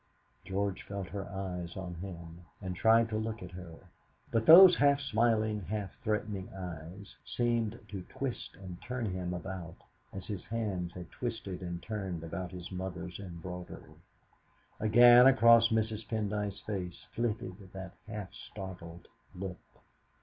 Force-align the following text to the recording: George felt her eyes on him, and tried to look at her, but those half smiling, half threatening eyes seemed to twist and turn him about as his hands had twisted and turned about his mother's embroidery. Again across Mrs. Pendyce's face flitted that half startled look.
George 0.43 0.81
felt 0.81 1.09
her 1.09 1.29
eyes 1.29 1.77
on 1.77 1.93
him, 1.93 2.43
and 2.59 2.75
tried 2.75 3.07
to 3.09 3.17
look 3.19 3.43
at 3.43 3.51
her, 3.51 3.75
but 4.31 4.47
those 4.47 4.77
half 4.77 4.99
smiling, 4.99 5.61
half 5.61 5.91
threatening 6.03 6.49
eyes 6.55 7.15
seemed 7.23 7.77
to 7.87 8.01
twist 8.09 8.55
and 8.55 8.81
turn 8.81 9.05
him 9.05 9.31
about 9.31 9.75
as 10.11 10.25
his 10.25 10.43
hands 10.45 10.91
had 10.93 11.11
twisted 11.11 11.61
and 11.61 11.83
turned 11.83 12.23
about 12.23 12.49
his 12.49 12.71
mother's 12.71 13.19
embroidery. 13.19 14.01
Again 14.79 15.27
across 15.27 15.67
Mrs. 15.67 16.07
Pendyce's 16.07 16.61
face 16.61 17.05
flitted 17.13 17.71
that 17.73 17.93
half 18.07 18.33
startled 18.33 19.07
look. 19.35 19.59